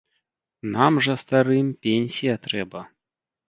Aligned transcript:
Нам 0.75 0.97
жа, 1.07 1.15
старым, 1.25 1.67
пенсія 1.87 2.33
трэба. 2.49 2.87